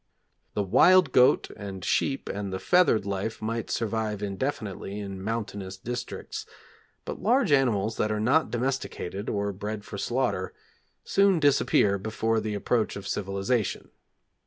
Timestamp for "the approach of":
12.39-13.07